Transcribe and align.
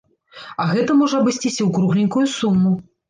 А 0.63 0.65
гэта 0.71 0.95
можа 1.01 1.19
абысціся 1.23 1.53
ў 1.63 1.69
кругленькую 1.77 2.25
суму. 2.39 2.73